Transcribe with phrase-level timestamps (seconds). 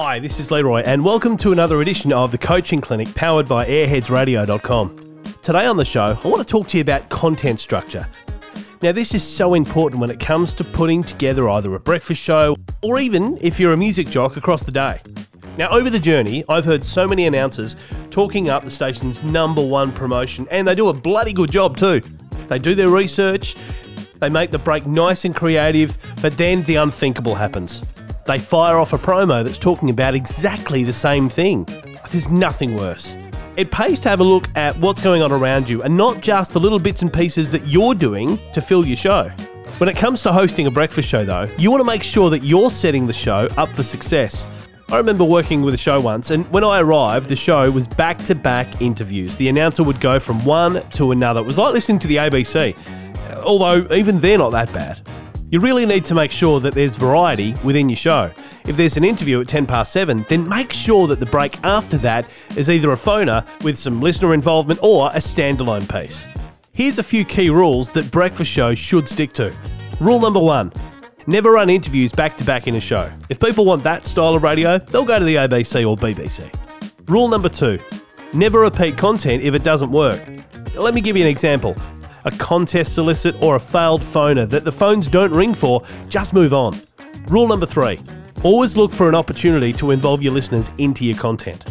[0.00, 3.66] Hi, this is Leroy, and welcome to another edition of the Coaching Clinic powered by
[3.66, 5.24] airheadsradio.com.
[5.42, 8.06] Today on the show, I want to talk to you about content structure.
[8.80, 12.54] Now, this is so important when it comes to putting together either a breakfast show
[12.80, 15.00] or even if you're a music jock across the day.
[15.56, 17.74] Now, over the journey, I've heard so many announcers
[18.10, 22.02] talking up the station's number one promotion, and they do a bloody good job too.
[22.46, 23.56] They do their research,
[24.20, 27.82] they make the break nice and creative, but then the unthinkable happens.
[28.28, 31.66] They fire off a promo that's talking about exactly the same thing.
[32.10, 33.16] There's nothing worse.
[33.56, 36.52] It pays to have a look at what's going on around you and not just
[36.52, 39.30] the little bits and pieces that you're doing to fill your show.
[39.78, 42.42] When it comes to hosting a breakfast show, though, you want to make sure that
[42.42, 44.46] you're setting the show up for success.
[44.90, 48.18] I remember working with a show once, and when I arrived, the show was back
[48.24, 49.36] to back interviews.
[49.36, 51.40] The announcer would go from one to another.
[51.40, 52.76] It was like listening to the ABC,
[53.42, 55.00] although even they're not that bad.
[55.50, 58.30] You really need to make sure that there's variety within your show.
[58.66, 61.96] If there's an interview at 10 past 7, then make sure that the break after
[61.98, 66.26] that is either a phoner with some listener involvement or a standalone piece.
[66.72, 69.54] Here's a few key rules that breakfast shows should stick to.
[70.00, 70.70] Rule number one
[71.26, 73.10] never run interviews back to back in a show.
[73.30, 76.52] If people want that style of radio, they'll go to the ABC or BBC.
[77.08, 77.78] Rule number two
[78.34, 80.22] never repeat content if it doesn't work.
[80.74, 81.74] Let me give you an example
[82.28, 86.54] a contest solicit, or a failed phoner that the phones don't ring for, just move
[86.54, 86.80] on.
[87.26, 88.00] Rule number three
[88.44, 91.64] always look for an opportunity to involve your listeners into your content.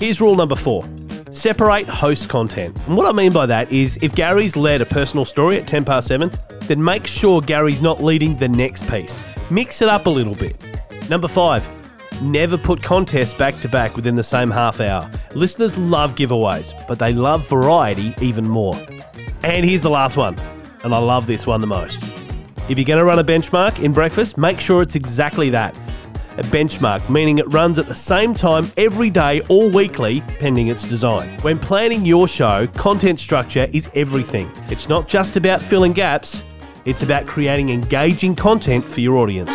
[0.00, 0.84] Here's rule number four
[1.30, 2.76] separate host content.
[2.86, 5.84] And what I mean by that is if Gary's led a personal story at 10
[5.84, 6.30] past 7,
[6.62, 9.18] then make sure Gary's not leading the next piece.
[9.50, 10.56] Mix it up a little bit.
[11.10, 11.68] Number five,
[12.22, 15.10] never put contests back to back within the same half hour.
[15.34, 18.74] Listeners love giveaways, but they love variety even more.
[19.46, 20.36] And here's the last one,
[20.82, 22.02] and I love this one the most.
[22.68, 25.72] If you're going to run a benchmark in breakfast, make sure it's exactly that.
[26.38, 30.82] A benchmark, meaning it runs at the same time every day or weekly, pending its
[30.82, 31.38] design.
[31.42, 34.50] When planning your show, content structure is everything.
[34.68, 36.44] It's not just about filling gaps,
[36.84, 39.52] it's about creating engaging content for your audience.